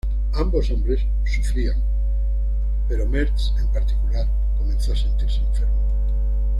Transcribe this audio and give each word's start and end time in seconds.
Ambos 0.33 0.71
hombres 0.71 0.99
sufrían, 1.25 1.79
pero 2.89 3.05
Mertz, 3.05 3.53
en 3.59 3.67
particular, 3.67 4.27
comenzó 4.57 4.93
a 4.93 4.95
sentirse 4.95 5.41
enfermo. 5.41 5.79